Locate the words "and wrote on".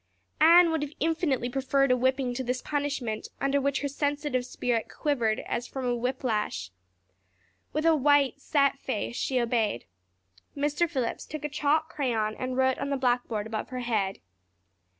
12.39-12.89